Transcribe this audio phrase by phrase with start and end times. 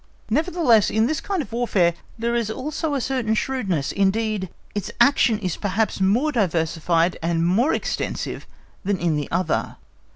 [0.31, 5.37] Nevertheless in this kind of Warfare, there is also a certain shrewdness, indeed, its action
[5.37, 8.47] is perhaps more diversified, and more extensive
[8.83, 9.75] than in the other.